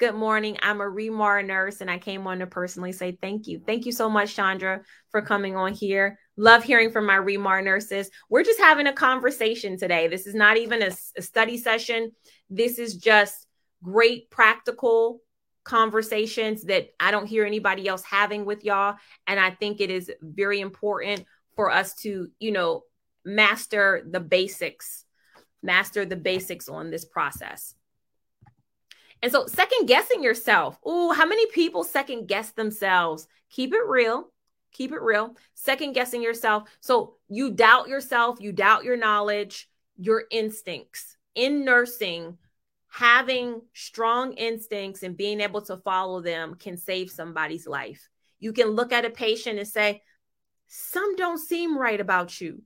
Good 0.00 0.14
morning. 0.14 0.56
I'm 0.62 0.80
a 0.80 0.84
Remar 0.84 1.46
nurse, 1.46 1.82
and 1.82 1.90
I 1.90 1.98
came 1.98 2.26
on 2.26 2.38
to 2.38 2.46
personally 2.46 2.90
say 2.90 3.18
thank 3.20 3.46
you. 3.46 3.60
Thank 3.66 3.84
you 3.84 3.92
so 3.92 4.08
much, 4.08 4.34
Chandra, 4.34 4.80
for 5.10 5.20
coming 5.20 5.56
on 5.56 5.74
here. 5.74 6.18
Love 6.38 6.64
hearing 6.64 6.90
from 6.90 7.04
my 7.04 7.16
Remar 7.16 7.62
nurses. 7.62 8.10
We're 8.30 8.42
just 8.42 8.58
having 8.58 8.86
a 8.86 8.94
conversation 8.94 9.76
today. 9.76 10.08
This 10.08 10.26
is 10.26 10.34
not 10.34 10.56
even 10.56 10.80
a, 10.80 10.90
a 11.18 11.20
study 11.20 11.58
session. 11.58 12.12
This 12.48 12.78
is 12.78 12.96
just 12.96 13.46
great 13.82 14.30
practical 14.30 15.20
conversations 15.64 16.62
that 16.62 16.88
I 16.98 17.10
don't 17.10 17.26
hear 17.26 17.44
anybody 17.44 17.86
else 17.86 18.02
having 18.02 18.46
with 18.46 18.64
y'all. 18.64 18.96
And 19.26 19.38
I 19.38 19.50
think 19.50 19.82
it 19.82 19.90
is 19.90 20.10
very 20.22 20.60
important 20.60 21.26
for 21.56 21.70
us 21.70 21.92
to, 21.96 22.30
you 22.38 22.52
know, 22.52 22.84
master 23.26 24.02
the 24.10 24.20
basics, 24.20 25.04
master 25.62 26.06
the 26.06 26.16
basics 26.16 26.70
on 26.70 26.90
this 26.90 27.04
process. 27.04 27.74
And 29.22 29.30
so, 29.30 29.46
second 29.46 29.86
guessing 29.86 30.22
yourself. 30.22 30.78
Oh, 30.84 31.12
how 31.12 31.26
many 31.26 31.46
people 31.48 31.84
second 31.84 32.26
guess 32.26 32.52
themselves? 32.52 33.26
Keep 33.50 33.74
it 33.74 33.86
real. 33.86 34.32
Keep 34.72 34.92
it 34.92 35.02
real. 35.02 35.36
Second 35.54 35.92
guessing 35.92 36.22
yourself. 36.22 36.68
So, 36.80 37.16
you 37.28 37.50
doubt 37.50 37.88
yourself, 37.88 38.38
you 38.40 38.52
doubt 38.52 38.84
your 38.84 38.96
knowledge, 38.96 39.68
your 39.96 40.24
instincts. 40.30 41.16
In 41.34 41.64
nursing, 41.64 42.38
having 42.88 43.62
strong 43.72 44.32
instincts 44.32 45.02
and 45.02 45.16
being 45.16 45.40
able 45.40 45.62
to 45.62 45.76
follow 45.78 46.20
them 46.20 46.54
can 46.54 46.76
save 46.76 47.10
somebody's 47.10 47.66
life. 47.66 48.08
You 48.40 48.52
can 48.52 48.68
look 48.68 48.92
at 48.92 49.04
a 49.04 49.10
patient 49.10 49.58
and 49.58 49.68
say, 49.68 50.02
some 50.66 51.16
don't 51.16 51.38
seem 51.38 51.76
right 51.76 52.00
about 52.00 52.40
you. 52.40 52.62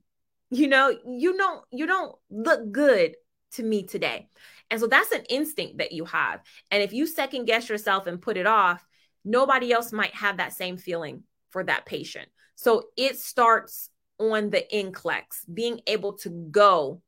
You 0.51 0.67
know, 0.67 0.95
you 1.07 1.37
don't 1.37 1.63
you 1.71 1.87
don't 1.87 2.15
look 2.29 2.71
good 2.71 3.15
to 3.53 3.63
me 3.63 3.83
today. 3.83 4.29
And 4.71 4.79
so 4.79 4.87
that's 4.87 5.11
an 5.11 5.23
instinct 5.29 5.77
that 5.77 5.91
you 5.91 6.05
have. 6.05 6.41
And 6.71 6.81
if 6.81 6.93
you 6.93 7.05
second 7.05 7.45
guess 7.45 7.69
yourself 7.69 8.07
and 8.07 8.21
put 8.21 8.37
it 8.37 8.47
off, 8.47 8.83
nobody 9.23 9.71
else 9.71 9.91
might 9.91 10.13
have 10.15 10.37
that 10.37 10.53
same 10.53 10.77
feeling 10.77 11.23
for 11.51 11.63
that 11.63 11.85
patient. 11.85 12.27
So 12.55 12.85
it 12.97 13.19
starts 13.19 13.89
on 14.19 14.49
the 14.49 14.65
NCLEX, 14.73 15.23
being 15.53 15.81
able 15.87 16.13
to 16.19 16.29
go 16.29 17.01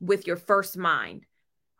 with 0.00 0.26
your 0.26 0.36
first 0.36 0.76
mind 0.76 1.26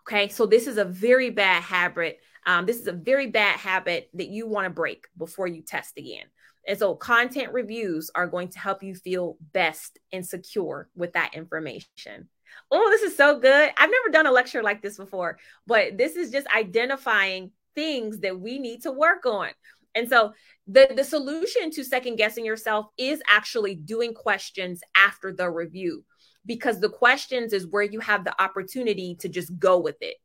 Okay, 0.02 0.28
so 0.28 0.46
this 0.46 0.66
is 0.66 0.78
a 0.78 0.84
very 0.84 1.30
bad 1.30 1.62
habit. 1.62 2.18
Um, 2.44 2.66
this 2.66 2.78
is 2.78 2.88
a 2.88 2.92
very 2.92 3.28
bad 3.28 3.56
habit 3.58 4.10
that 4.14 4.28
you 4.28 4.48
want 4.48 4.64
to 4.64 4.70
break 4.70 5.06
before 5.16 5.46
you 5.46 5.62
test 5.62 5.96
again. 5.96 6.24
And 6.66 6.76
so, 6.76 6.94
content 6.94 7.52
reviews 7.52 8.10
are 8.14 8.26
going 8.26 8.48
to 8.48 8.58
help 8.58 8.82
you 8.82 8.94
feel 8.94 9.36
best 9.52 9.98
and 10.12 10.26
secure 10.26 10.88
with 10.96 11.12
that 11.12 11.34
information. 11.34 12.28
Oh, 12.70 12.90
this 12.90 13.02
is 13.02 13.16
so 13.16 13.38
good. 13.38 13.70
I've 13.76 13.90
never 13.90 14.08
done 14.10 14.26
a 14.26 14.32
lecture 14.32 14.62
like 14.62 14.82
this 14.82 14.96
before, 14.96 15.38
but 15.66 15.98
this 15.98 16.16
is 16.16 16.30
just 16.30 16.46
identifying 16.54 17.50
things 17.74 18.20
that 18.20 18.38
we 18.38 18.58
need 18.58 18.82
to 18.82 18.92
work 18.92 19.26
on. 19.26 19.50
And 19.94 20.08
so, 20.08 20.32
the, 20.66 20.92
the 20.94 21.04
solution 21.04 21.70
to 21.72 21.84
second 21.84 22.16
guessing 22.16 22.44
yourself 22.44 22.86
is 22.96 23.20
actually 23.28 23.74
doing 23.74 24.14
questions 24.14 24.80
after 24.94 25.32
the 25.32 25.50
review 25.50 26.04
because 26.46 26.80
the 26.80 26.88
questions 26.88 27.52
is 27.52 27.66
where 27.66 27.82
you 27.82 28.00
have 28.00 28.24
the 28.24 28.40
opportunity 28.40 29.16
to 29.16 29.28
just 29.28 29.58
go 29.58 29.78
with 29.78 29.96
it. 30.00 30.16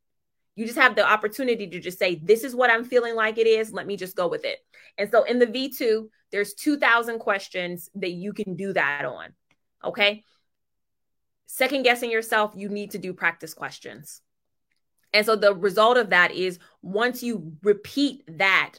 You 0.55 0.65
just 0.65 0.77
have 0.77 0.95
the 0.95 1.07
opportunity 1.07 1.67
to 1.67 1.79
just 1.79 1.99
say, 1.99 2.15
This 2.15 2.43
is 2.43 2.55
what 2.55 2.69
I'm 2.69 2.83
feeling 2.83 3.15
like 3.15 3.37
it 3.37 3.47
is. 3.47 3.71
Let 3.71 3.87
me 3.87 3.97
just 3.97 4.15
go 4.15 4.27
with 4.27 4.45
it. 4.45 4.59
And 4.97 5.09
so 5.11 5.23
in 5.23 5.39
the 5.39 5.47
V2, 5.47 6.07
there's 6.31 6.53
2,000 6.55 7.19
questions 7.19 7.89
that 7.95 8.11
you 8.11 8.33
can 8.33 8.55
do 8.55 8.73
that 8.73 9.05
on. 9.05 9.33
Okay. 9.83 10.23
Second 11.47 11.83
guessing 11.83 12.11
yourself, 12.11 12.53
you 12.55 12.69
need 12.69 12.91
to 12.91 12.97
do 12.97 13.13
practice 13.13 13.53
questions. 13.53 14.21
And 15.13 15.25
so 15.25 15.35
the 15.35 15.55
result 15.55 15.97
of 15.97 16.11
that 16.11 16.31
is 16.31 16.59
once 16.81 17.23
you 17.23 17.53
repeat 17.63 18.23
that 18.37 18.75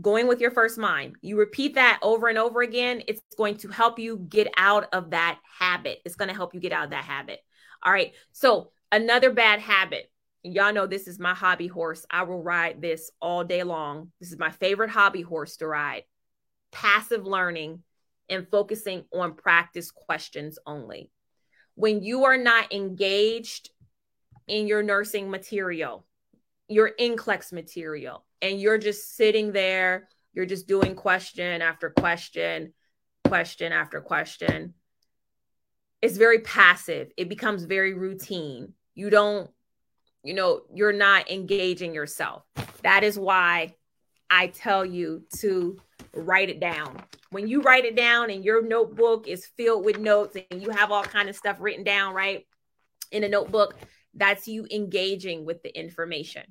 going 0.00 0.26
with 0.26 0.40
your 0.40 0.50
first 0.50 0.78
mind. 0.78 1.16
You 1.20 1.38
repeat 1.38 1.74
that 1.74 1.98
over 2.02 2.28
and 2.28 2.38
over 2.38 2.62
again, 2.62 3.02
it's 3.06 3.22
going 3.36 3.56
to 3.58 3.68
help 3.68 3.98
you 3.98 4.18
get 4.18 4.52
out 4.56 4.88
of 4.92 5.10
that 5.10 5.38
habit. 5.58 6.00
It's 6.04 6.16
going 6.16 6.28
to 6.28 6.34
help 6.34 6.54
you 6.54 6.60
get 6.60 6.72
out 6.72 6.84
of 6.84 6.90
that 6.90 7.04
habit. 7.04 7.40
All 7.82 7.92
right. 7.92 8.12
So, 8.32 8.70
another 8.90 9.30
bad 9.30 9.60
habit. 9.60 10.10
Y'all 10.42 10.72
know 10.72 10.86
this 10.86 11.08
is 11.08 11.18
my 11.18 11.32
hobby 11.32 11.68
horse. 11.68 12.04
I 12.10 12.24
will 12.24 12.42
ride 12.42 12.82
this 12.82 13.10
all 13.20 13.44
day 13.44 13.62
long. 13.62 14.10
This 14.20 14.30
is 14.30 14.38
my 14.38 14.50
favorite 14.50 14.90
hobby 14.90 15.22
horse 15.22 15.56
to 15.58 15.66
ride. 15.66 16.02
Passive 16.70 17.24
learning 17.24 17.82
and 18.28 18.46
focusing 18.50 19.04
on 19.12 19.34
practice 19.34 19.90
questions 19.90 20.58
only. 20.66 21.10
When 21.76 22.02
you 22.02 22.24
are 22.24 22.36
not 22.36 22.72
engaged 22.72 23.70
in 24.46 24.66
your 24.66 24.82
nursing 24.82 25.30
material, 25.30 26.06
your 26.68 26.92
NCLEX 26.98 27.52
material, 27.52 28.24
and 28.40 28.60
you're 28.60 28.78
just 28.78 29.16
sitting 29.16 29.52
there, 29.52 30.08
you're 30.32 30.46
just 30.46 30.66
doing 30.66 30.94
question 30.94 31.62
after 31.62 31.90
question, 31.90 32.72
question 33.24 33.72
after 33.72 34.00
question. 34.00 34.74
It's 36.02 36.16
very 36.16 36.40
passive. 36.40 37.10
It 37.16 37.28
becomes 37.28 37.64
very 37.64 37.94
routine. 37.94 38.74
You 38.94 39.10
don't, 39.10 39.50
you 40.22 40.34
know, 40.34 40.62
you're 40.72 40.92
not 40.92 41.30
engaging 41.30 41.94
yourself. 41.94 42.42
That 42.82 43.04
is 43.04 43.18
why 43.18 43.74
I 44.28 44.48
tell 44.48 44.84
you 44.84 45.24
to 45.38 45.80
write 46.14 46.50
it 46.50 46.60
down. 46.60 46.96
When 47.30 47.48
you 47.48 47.62
write 47.62 47.84
it 47.84 47.96
down 47.96 48.30
and 48.30 48.44
your 48.44 48.62
notebook 48.62 49.26
is 49.28 49.46
filled 49.56 49.84
with 49.84 49.98
notes 49.98 50.36
and 50.50 50.62
you 50.62 50.70
have 50.70 50.90
all 50.90 51.04
kind 51.04 51.28
of 51.28 51.36
stuff 51.36 51.56
written 51.60 51.84
down, 51.84 52.14
right? 52.14 52.46
In 53.10 53.24
a 53.24 53.28
notebook, 53.28 53.74
that's 54.14 54.46
you 54.46 54.66
engaging 54.70 55.44
with 55.44 55.62
the 55.62 55.76
information 55.78 56.44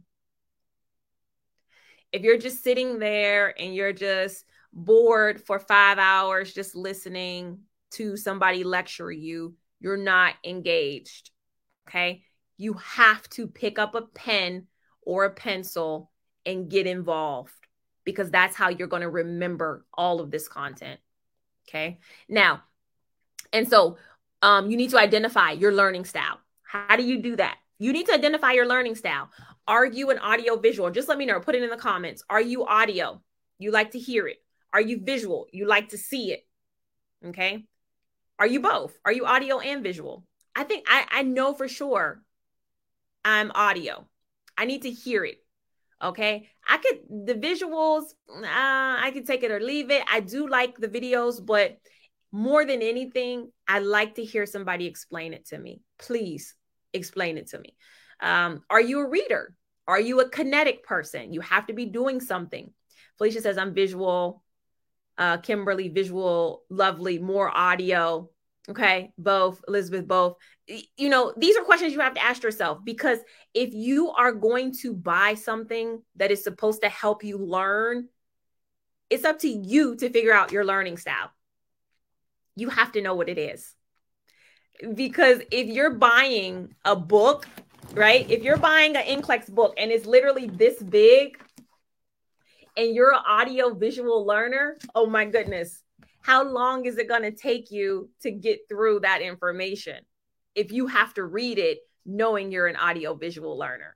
if 2.13 2.21
you're 2.21 2.37
just 2.37 2.63
sitting 2.63 2.99
there 2.99 3.59
and 3.59 3.75
you're 3.75 3.91
just 3.91 4.45
bored 4.71 5.41
for 5.41 5.59
five 5.59 5.97
hours 5.97 6.53
just 6.53 6.75
listening 6.75 7.59
to 7.91 8.15
somebody 8.15 8.63
lecture 8.63 9.11
you, 9.11 9.55
you're 9.79 9.97
not 9.97 10.35
engaged. 10.45 11.31
Okay. 11.89 12.23
You 12.57 12.73
have 12.73 13.27
to 13.31 13.47
pick 13.47 13.79
up 13.79 13.95
a 13.95 14.03
pen 14.03 14.67
or 15.01 15.25
a 15.25 15.33
pencil 15.33 16.11
and 16.45 16.69
get 16.69 16.85
involved 16.87 17.62
because 18.05 18.29
that's 18.31 18.55
how 18.55 18.69
you're 18.69 18.87
going 18.87 19.01
to 19.01 19.09
remember 19.09 19.85
all 19.93 20.19
of 20.19 20.31
this 20.31 20.47
content. 20.47 20.99
Okay. 21.67 21.99
Now, 22.27 22.63
and 23.51 23.67
so 23.67 23.97
um, 24.41 24.69
you 24.69 24.77
need 24.77 24.89
to 24.89 24.99
identify 24.99 25.51
your 25.51 25.71
learning 25.71 26.05
style. 26.05 26.39
How 26.63 26.95
do 26.95 27.03
you 27.03 27.21
do 27.21 27.35
that? 27.37 27.57
You 27.79 27.93
need 27.93 28.07
to 28.07 28.13
identify 28.13 28.51
your 28.53 28.67
learning 28.67 28.95
style. 28.95 29.29
Are 29.67 29.85
you 29.85 30.09
an 30.09 30.19
audio 30.19 30.57
visual? 30.57 30.89
Just 30.89 31.07
let 31.07 31.17
me 31.17 31.25
know. 31.25 31.39
Put 31.39 31.55
it 31.55 31.63
in 31.63 31.69
the 31.69 31.77
comments. 31.77 32.23
Are 32.29 32.41
you 32.41 32.65
audio? 32.65 33.21
You 33.59 33.71
like 33.71 33.91
to 33.91 33.99
hear 33.99 34.27
it. 34.27 34.37
Are 34.73 34.81
you 34.81 34.99
visual? 35.01 35.47
You 35.51 35.67
like 35.67 35.89
to 35.89 35.97
see 35.97 36.31
it. 36.31 36.45
Okay. 37.25 37.65
Are 38.39 38.47
you 38.47 38.59
both? 38.59 38.97
Are 39.05 39.11
you 39.11 39.25
audio 39.25 39.59
and 39.59 39.83
visual? 39.83 40.25
I 40.55 40.63
think 40.63 40.85
I, 40.89 41.05
I 41.11 41.23
know 41.23 41.53
for 41.53 41.67
sure 41.67 42.21
I'm 43.23 43.51
audio. 43.53 44.07
I 44.57 44.65
need 44.65 44.83
to 44.83 44.91
hear 44.91 45.23
it. 45.23 45.42
Okay. 46.03 46.49
I 46.67 46.77
could, 46.77 47.27
the 47.27 47.35
visuals, 47.35 48.03
uh, 48.29 48.43
I 48.43 49.11
could 49.13 49.25
take 49.25 49.43
it 49.43 49.51
or 49.51 49.59
leave 49.59 49.89
it. 49.89 50.03
I 50.11 50.19
do 50.19 50.47
like 50.47 50.77
the 50.77 50.89
videos, 50.89 51.43
but 51.43 51.77
more 52.31 52.65
than 52.65 52.81
anything, 52.81 53.51
I 53.67 53.79
like 53.79 54.15
to 54.15 54.23
hear 54.23 54.45
somebody 54.45 54.85
explain 54.85 55.33
it 55.33 55.47
to 55.47 55.57
me. 55.57 55.81
Please 55.99 56.55
explain 56.93 57.37
it 57.37 57.47
to 57.49 57.59
me. 57.59 57.75
Um, 58.19 58.63
are 58.69 58.81
you 58.81 58.99
a 58.99 59.09
reader? 59.09 59.55
Are 59.87 59.99
you 59.99 60.19
a 60.19 60.29
kinetic 60.29 60.83
person? 60.83 61.33
You 61.33 61.41
have 61.41 61.67
to 61.67 61.73
be 61.73 61.85
doing 61.85 62.19
something. 62.21 62.71
Felicia 63.17 63.41
says, 63.41 63.57
I'm 63.57 63.73
visual. 63.73 64.43
Uh, 65.17 65.37
Kimberly, 65.37 65.89
visual, 65.89 66.63
lovely, 66.69 67.19
more 67.19 67.55
audio. 67.55 68.29
Okay, 68.69 69.11
both, 69.17 69.61
Elizabeth, 69.67 70.07
both. 70.07 70.37
You 70.95 71.09
know, 71.09 71.33
these 71.35 71.57
are 71.57 71.63
questions 71.63 71.91
you 71.91 71.99
have 71.99 72.13
to 72.13 72.23
ask 72.23 72.43
yourself 72.43 72.79
because 72.83 73.19
if 73.53 73.73
you 73.73 74.11
are 74.11 74.31
going 74.31 74.73
to 74.81 74.93
buy 74.93 75.33
something 75.33 76.01
that 76.15 76.31
is 76.31 76.43
supposed 76.43 76.81
to 76.81 76.89
help 76.89 77.23
you 77.25 77.37
learn, 77.37 78.07
it's 79.09 79.25
up 79.25 79.39
to 79.39 79.49
you 79.49 79.97
to 79.97 80.09
figure 80.09 80.33
out 80.33 80.53
your 80.53 80.63
learning 80.63 80.97
style. 80.97 81.29
You 82.55 82.69
have 82.69 82.93
to 82.93 83.01
know 83.01 83.15
what 83.15 83.27
it 83.27 83.37
is. 83.37 83.75
Because 84.93 85.41
if 85.51 85.67
you're 85.67 85.93
buying 85.93 86.73
a 86.85 86.95
book, 86.95 87.45
right? 87.93 88.29
If 88.31 88.43
you're 88.43 88.57
buying 88.57 88.95
an 88.95 89.21
NCLEX 89.21 89.51
book 89.51 89.73
and 89.77 89.91
it's 89.91 90.05
literally 90.05 90.47
this 90.47 90.81
big 90.81 91.37
and 92.77 92.95
you're 92.95 93.13
an 93.13 93.21
audio 93.27 93.73
visual 93.73 94.25
learner, 94.25 94.77
oh 94.95 95.05
my 95.05 95.25
goodness, 95.25 95.82
how 96.23 96.43
long 96.43 96.85
is 96.85 96.97
it 96.97 97.09
going 97.09 97.21
to 97.21 97.31
take 97.31 97.69
you 97.69 98.09
to 98.21 98.31
get 98.31 98.61
through 98.69 99.01
that 99.01 99.21
information 99.21 99.97
if 100.55 100.71
you 100.71 100.87
have 100.87 101.13
to 101.15 101.23
read 101.23 101.59
it 101.59 101.79
knowing 102.05 102.51
you're 102.51 102.67
an 102.67 102.77
audio 102.77 103.13
visual 103.13 103.57
learner? 103.57 103.95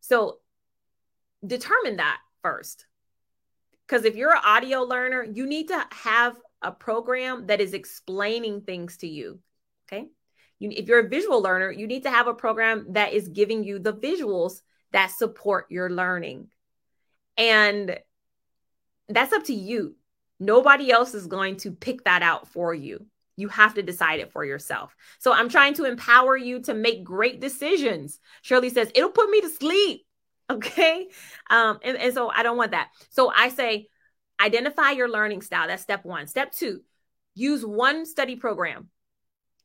So 0.00 0.38
determine 1.44 1.96
that 1.96 2.18
first. 2.42 2.86
Because 3.86 4.04
if 4.04 4.16
you're 4.16 4.34
an 4.34 4.42
audio 4.44 4.82
learner, 4.82 5.24
you 5.24 5.46
need 5.46 5.68
to 5.68 5.86
have 5.90 6.36
a 6.62 6.70
program 6.70 7.46
that 7.46 7.60
is 7.60 7.74
explaining 7.74 8.60
things 8.60 8.98
to 8.98 9.08
you. 9.08 9.40
Okay. 9.86 10.06
You, 10.60 10.70
if 10.70 10.86
you're 10.86 11.06
a 11.06 11.08
visual 11.08 11.42
learner, 11.42 11.72
you 11.72 11.88
need 11.88 12.04
to 12.04 12.10
have 12.10 12.28
a 12.28 12.34
program 12.34 12.86
that 12.90 13.14
is 13.14 13.28
giving 13.28 13.64
you 13.64 13.80
the 13.80 13.92
visuals 13.92 14.60
that 14.92 15.10
support 15.10 15.66
your 15.70 15.90
learning. 15.90 16.48
And 17.36 17.98
that's 19.08 19.32
up 19.32 19.44
to 19.44 19.54
you. 19.54 19.96
Nobody 20.40 20.90
else 20.90 21.14
is 21.14 21.26
going 21.26 21.56
to 21.58 21.72
pick 21.72 22.04
that 22.04 22.22
out 22.22 22.48
for 22.48 22.72
you. 22.72 23.06
You 23.36 23.48
have 23.48 23.74
to 23.74 23.82
decide 23.82 24.20
it 24.20 24.32
for 24.32 24.44
yourself. 24.44 24.94
So 25.18 25.32
I'm 25.32 25.48
trying 25.48 25.74
to 25.74 25.84
empower 25.84 26.36
you 26.36 26.60
to 26.62 26.74
make 26.74 27.04
great 27.04 27.40
decisions. 27.40 28.18
Shirley 28.42 28.70
says, 28.70 28.90
it'll 28.94 29.10
put 29.10 29.30
me 29.30 29.40
to 29.40 29.48
sleep. 29.48 30.04
Okay. 30.50 31.08
Um, 31.50 31.78
and, 31.82 31.98
and 31.98 32.14
so 32.14 32.30
I 32.30 32.42
don't 32.42 32.56
want 32.56 32.70
that. 32.70 32.88
So 33.10 33.30
I 33.30 33.50
say, 33.50 33.88
identify 34.40 34.92
your 34.92 35.10
learning 35.10 35.42
style. 35.42 35.68
That's 35.68 35.82
step 35.82 36.06
one. 36.06 36.26
Step 36.26 36.52
two, 36.52 36.80
use 37.34 37.66
one 37.66 38.06
study 38.06 38.34
program. 38.34 38.88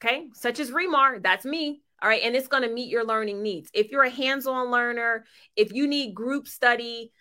Okay. 0.03 0.27
Such 0.34 0.60
as 0.60 0.72
Remar, 0.72 1.24
that's 1.24 1.46
me. 1.46 1.82
All 2.01 2.10
right. 2.10 2.22
And 2.22 2.36
it's 2.36 2.50
going 2.50 2.63
to 2.63 2.70
meet 2.70 2.89
your 2.89 3.06
learning 3.06 3.42
needs. 3.42 3.70
If 3.74 3.92
you're 3.92 4.03
a 4.03 4.10
hands 4.10 4.46
on 4.46 4.72
learner, 4.72 5.24
if 5.56 5.72
you 5.72 5.88
need 5.88 6.13
group 6.13 6.50
study, 6.50 7.13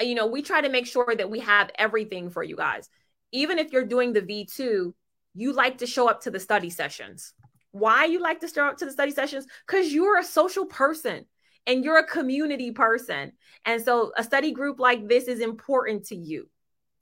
you 0.00 0.14
know, 0.14 0.26
we 0.26 0.42
try 0.42 0.60
to 0.60 0.68
make 0.68 0.86
sure 0.86 1.14
that 1.16 1.30
we 1.30 1.40
have 1.40 1.70
everything 1.76 2.30
for 2.30 2.42
you 2.42 2.56
guys 2.56 2.88
even 3.32 3.58
if 3.58 3.72
you're 3.72 3.84
doing 3.84 4.12
the 4.12 4.22
V2, 4.22 4.92
you 5.34 5.52
like 5.52 5.78
to 5.78 5.86
show 5.86 6.08
up 6.08 6.22
to 6.22 6.30
the 6.30 6.40
study 6.40 6.70
sessions. 6.70 7.32
Why 7.72 8.04
you 8.04 8.20
like 8.20 8.40
to 8.40 8.48
show 8.48 8.66
up 8.66 8.78
to 8.78 8.84
the 8.84 8.92
study 8.92 9.12
sessions? 9.12 9.46
Because 9.66 9.92
you're 9.92 10.18
a 10.18 10.24
social 10.24 10.66
person 10.66 11.24
and 11.66 11.84
you're 11.84 11.98
a 11.98 12.06
community 12.06 12.72
person. 12.72 13.32
And 13.64 13.82
so 13.82 14.12
a 14.16 14.24
study 14.24 14.52
group 14.52 14.80
like 14.80 15.08
this 15.08 15.28
is 15.28 15.40
important 15.40 16.06
to 16.06 16.16
you. 16.16 16.48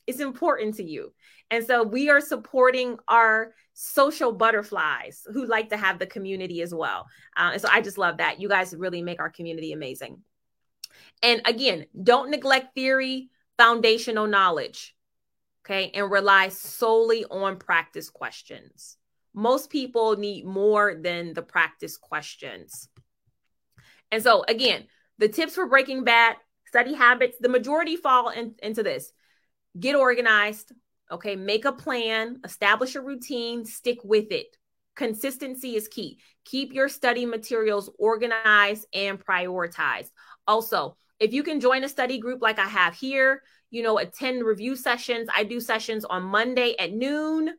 It's 0.06 0.20
important 0.20 0.76
to 0.76 0.84
you. 0.84 1.12
And 1.50 1.66
so 1.66 1.82
we 1.82 2.10
are 2.10 2.20
supporting 2.20 2.98
our 3.08 3.54
social 3.72 4.32
butterflies 4.32 5.22
who 5.32 5.46
like 5.46 5.70
to 5.70 5.76
have 5.76 5.98
the 5.98 6.06
community 6.06 6.60
as 6.60 6.74
well. 6.74 7.06
Uh, 7.36 7.50
and 7.54 7.62
so 7.62 7.68
I 7.70 7.80
just 7.80 7.96
love 7.96 8.18
that. 8.18 8.40
You 8.40 8.48
guys 8.48 8.74
really 8.76 9.02
make 9.02 9.20
our 9.20 9.30
community 9.30 9.72
amazing. 9.72 10.22
And 11.22 11.42
again, 11.44 11.86
don't 12.00 12.30
neglect 12.30 12.74
theory, 12.74 13.30
foundational 13.56 14.26
knowledge 14.26 14.94
okay, 15.68 15.90
and 15.94 16.10
rely 16.10 16.48
solely 16.48 17.24
on 17.26 17.56
practice 17.56 18.08
questions. 18.08 18.96
Most 19.34 19.70
people 19.70 20.16
need 20.16 20.44
more 20.44 20.94
than 20.94 21.34
the 21.34 21.42
practice 21.42 21.96
questions. 21.96 22.88
And 24.10 24.22
so, 24.22 24.44
again, 24.48 24.86
the 25.18 25.28
tips 25.28 25.54
for 25.54 25.66
breaking 25.66 26.04
bad 26.04 26.36
study 26.66 26.94
habits, 26.94 27.36
the 27.40 27.48
majority 27.48 27.96
fall 27.96 28.30
in, 28.30 28.54
into 28.62 28.82
this 28.82 29.12
get 29.78 29.94
organized, 29.94 30.72
okay, 31.10 31.36
make 31.36 31.64
a 31.64 31.72
plan, 31.72 32.40
establish 32.44 32.94
a 32.94 33.00
routine, 33.00 33.64
stick 33.64 33.98
with 34.02 34.32
it. 34.32 34.56
Consistency 34.96 35.76
is 35.76 35.86
key. 35.86 36.18
Keep 36.44 36.72
your 36.72 36.88
study 36.88 37.26
materials 37.26 37.90
organized 37.98 38.86
and 38.92 39.24
prioritized. 39.24 40.10
Also, 40.48 40.96
if 41.20 41.32
you 41.32 41.44
can 41.44 41.60
join 41.60 41.84
a 41.84 41.88
study 41.88 42.18
group 42.18 42.42
like 42.42 42.58
I 42.58 42.66
have 42.66 42.94
here, 42.94 43.42
you 43.70 43.82
know, 43.82 43.98
attend 43.98 44.44
review 44.44 44.74
sessions. 44.74 45.28
I 45.34 45.44
do 45.44 45.60
sessions 45.60 46.04
on 46.04 46.24
Monday 46.24 46.74
at 46.78 46.92
noon. 46.92 47.54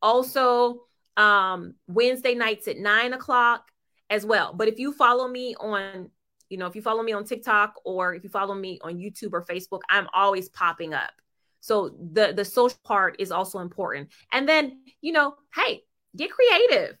Also, 0.00 0.84
um, 1.16 1.74
Wednesday 1.88 2.34
nights 2.34 2.68
at 2.68 2.78
nine 2.78 3.12
o'clock 3.12 3.64
as 4.08 4.24
well. 4.24 4.54
But 4.54 4.68
if 4.68 4.78
you 4.78 4.92
follow 4.92 5.26
me 5.26 5.54
on, 5.58 6.10
you 6.48 6.58
know, 6.58 6.66
if 6.66 6.76
you 6.76 6.82
follow 6.82 7.02
me 7.02 7.12
on 7.12 7.24
TikTok 7.24 7.74
or 7.84 8.14
if 8.14 8.24
you 8.24 8.30
follow 8.30 8.54
me 8.54 8.78
on 8.82 8.96
YouTube 8.98 9.32
or 9.32 9.44
Facebook, 9.44 9.80
I'm 9.88 10.06
always 10.14 10.48
popping 10.48 10.94
up. 10.94 11.10
So 11.60 11.96
the 12.12 12.32
the 12.34 12.44
social 12.44 12.78
part 12.84 13.16
is 13.18 13.30
also 13.30 13.60
important. 13.60 14.10
And 14.32 14.48
then, 14.48 14.82
you 15.00 15.12
know, 15.12 15.34
hey, 15.54 15.82
get 16.16 16.30
creative. 16.30 16.96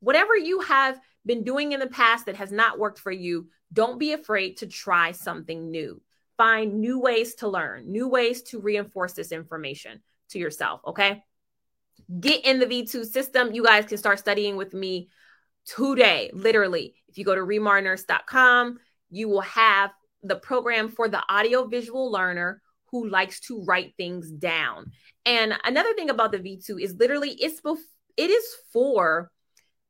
Whatever 0.00 0.36
you 0.36 0.60
have 0.60 0.98
been 1.24 1.44
doing 1.44 1.72
in 1.72 1.80
the 1.80 1.86
past 1.86 2.26
that 2.26 2.36
has 2.36 2.52
not 2.52 2.78
worked 2.78 2.98
for 2.98 3.12
you, 3.12 3.48
don't 3.72 3.98
be 3.98 4.12
afraid 4.12 4.58
to 4.58 4.66
try 4.66 5.12
something 5.12 5.70
new 5.70 6.00
find 6.36 6.80
new 6.80 6.98
ways 6.98 7.36
to 7.36 7.46
learn, 7.46 7.90
new 7.90 8.08
ways 8.08 8.42
to 8.42 8.60
reinforce 8.60 9.12
this 9.12 9.30
information 9.30 10.02
to 10.30 10.40
yourself. 10.40 10.80
Okay. 10.86 11.22
Get 12.18 12.44
in 12.44 12.58
the 12.58 12.66
V2 12.66 13.06
system. 13.06 13.52
You 13.52 13.64
guys 13.64 13.84
can 13.84 13.98
start 13.98 14.18
studying 14.18 14.56
with 14.56 14.74
me 14.74 15.08
today, 15.66 16.30
literally. 16.32 16.94
If 17.08 17.18
you 17.18 17.24
go 17.24 17.34
to 17.34 17.42
remarnurse.com, 17.42 18.78
you 19.10 19.28
will 19.28 19.42
have 19.42 19.90
the 20.22 20.34
program 20.36 20.88
for 20.88 21.08
the 21.08 21.22
audio 21.28 21.66
visual 21.66 22.10
learner 22.10 22.60
who 22.90 23.08
likes 23.08 23.40
to 23.40 23.62
write 23.62 23.94
things 23.96 24.30
down. 24.30 24.90
And 25.24 25.54
another 25.64 25.94
thing 25.94 26.10
about 26.10 26.32
the 26.32 26.38
V2 26.38 26.80
is 26.80 26.94
literally 26.94 27.30
it's 27.30 27.60
bef- 27.60 27.78
it 28.16 28.30
is 28.30 28.44
for 28.72 29.30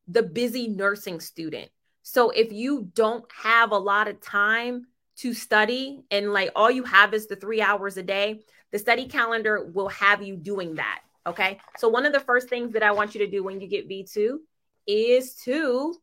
the 0.09 0.23
busy 0.23 0.69
nursing 0.69 1.21
student. 1.21 1.71
So 2.03 2.31
if 2.31 2.53
you 2.53 2.91
don't 2.95 3.25
have 3.43 3.71
a 3.71 3.79
lot 3.79 4.09
of 4.09 4.21
time 4.21 4.87
to 5.17 5.35
study 5.35 6.03
and 6.11 6.33
like 6.33 6.51
all 6.57 6.71
you 6.71 6.85
have 6.85 7.15
is 7.15 7.27
the 7.27 7.37
three 7.37 7.63
hours 7.63 7.97
a 7.97 8.03
day, 8.03 8.41
the 8.73 8.79
study 8.79 9.07
calendar 9.07 9.71
will 9.73 9.89
have 9.89 10.23
you 10.23 10.37
doing 10.37 10.77
that. 10.77 11.01
Okay. 11.27 11.59
So, 11.79 11.89
one 11.89 12.05
of 12.07 12.13
the 12.13 12.21
first 12.21 12.49
things 12.49 12.73
that 12.73 12.83
I 12.83 12.91
want 12.91 13.15
you 13.15 13.25
to 13.25 13.31
do 13.31 13.45
when 13.45 13.61
you 13.61 13.69
get 13.69 13.89
V2 13.89 14.39
is 14.87 15.37
to 15.45 15.95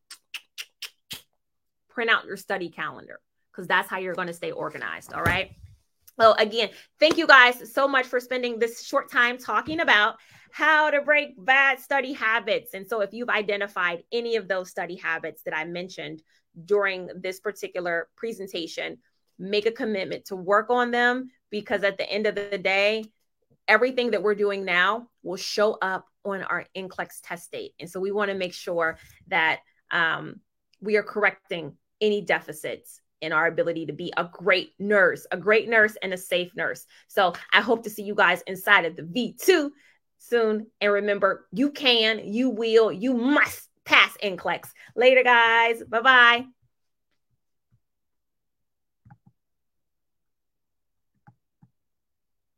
print 1.89 2.09
out 2.09 2.25
your 2.25 2.37
study 2.37 2.69
calendar 2.69 3.19
because 3.51 3.67
that's 3.67 3.89
how 3.89 3.97
you're 3.97 4.15
going 4.15 4.27
to 4.27 4.33
stay 4.33 4.51
organized. 4.51 5.11
All 5.11 5.23
right. 5.23 5.51
Well, 6.17 6.35
again, 6.39 6.69
thank 6.99 7.17
you 7.17 7.27
guys 7.27 7.73
so 7.73 7.87
much 7.87 8.05
for 8.05 8.19
spending 8.19 8.59
this 8.59 8.83
short 8.85 9.11
time 9.11 9.37
talking 9.37 9.81
about 9.81 10.15
how 10.51 10.89
to 10.89 11.01
break 11.01 11.33
bad 11.37 11.79
study 11.79 12.13
habits. 12.13 12.73
And 12.73 12.87
so, 12.87 13.01
if 13.01 13.13
you've 13.13 13.29
identified 13.29 14.03
any 14.11 14.35
of 14.35 14.47
those 14.47 14.69
study 14.69 14.95
habits 14.95 15.43
that 15.43 15.55
I 15.55 15.65
mentioned, 15.65 16.21
during 16.65 17.09
this 17.15 17.39
particular 17.39 18.07
presentation, 18.15 18.97
make 19.37 19.65
a 19.65 19.71
commitment 19.71 20.25
to 20.25 20.35
work 20.35 20.69
on 20.69 20.91
them 20.91 21.29
because 21.49 21.83
at 21.83 21.97
the 21.97 22.09
end 22.09 22.27
of 22.27 22.35
the 22.35 22.57
day, 22.57 23.05
everything 23.67 24.11
that 24.11 24.23
we're 24.23 24.35
doing 24.35 24.65
now 24.65 25.07
will 25.23 25.37
show 25.37 25.73
up 25.81 26.05
on 26.25 26.43
our 26.43 26.65
NCLEX 26.75 27.21
test 27.23 27.51
date. 27.51 27.73
And 27.79 27.89
so 27.89 27.99
we 27.99 28.11
want 28.11 28.29
to 28.29 28.35
make 28.35 28.53
sure 28.53 28.97
that 29.27 29.59
um, 29.91 30.41
we 30.81 30.97
are 30.97 31.03
correcting 31.03 31.77
any 32.01 32.21
deficits 32.21 33.01
in 33.21 33.31
our 33.33 33.47
ability 33.47 33.85
to 33.85 33.93
be 33.93 34.13
a 34.15 34.29
great 34.31 34.73
nurse, 34.79 35.27
a 35.31 35.37
great 35.37 35.67
nurse 35.67 35.97
and 36.01 36.13
a 36.13 36.17
safe 36.17 36.55
nurse. 36.55 36.85
So 37.07 37.33
I 37.51 37.61
hope 37.61 37.83
to 37.83 37.89
see 37.89 38.03
you 38.03 38.15
guys 38.15 38.41
inside 38.47 38.85
of 38.85 38.95
the 38.95 39.03
V2 39.03 39.69
soon. 40.19 40.67
And 40.79 40.91
remember, 40.91 41.47
you 41.51 41.71
can, 41.71 42.21
you 42.23 42.49
will, 42.49 42.91
you 42.91 43.13
must 43.13 43.67
pass 43.85 44.15
NCLEX. 44.23 44.69
Later, 44.95 45.23
guys. 45.23 45.83
Bye 45.83 46.01
bye. 46.01 46.58